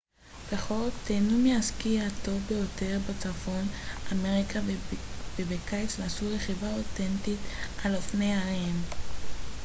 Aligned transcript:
בחורף 0.51 0.93
תהנו 1.07 1.37
מהסקי 1.49 1.99
הטוב 2.01 2.41
ביותר 2.47 2.99
בצפון 3.09 3.65
אמריקה 4.11 4.59
ובקיץ 5.39 5.99
נסו 5.99 6.25
רכיבה 6.35 6.67
אותנטית 6.73 7.39
על 7.83 7.95
אופני 7.95 8.35
הרים 8.35 8.81